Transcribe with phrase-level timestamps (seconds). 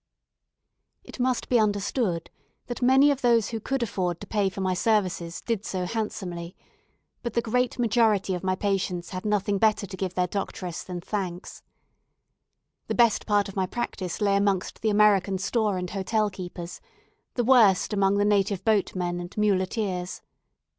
[1.03, 2.31] It must be understood
[2.65, 6.55] that many of those who could afford to pay for my services did so handsomely,
[7.21, 11.01] but the great majority of my patients had nothing better to give their doctress than
[11.01, 11.61] thanks.
[12.87, 16.81] The best part of my practice lay amongst the American store and hotel keepers,
[17.35, 20.23] the worst among the native boatmen and muleteers.